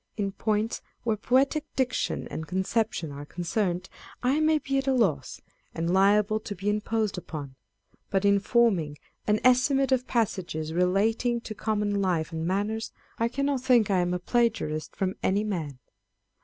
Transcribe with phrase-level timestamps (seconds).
[0.17, 3.87] In points where poetrc diction and conception are concerned,
[4.23, 5.41] I may be at a loss,
[5.75, 7.55] and liable to be imposed upon:
[8.09, 13.61] but in forming an estimate of passages relating to common life and manners, I cannot
[13.61, 15.77] think I am a plagiarist from any man.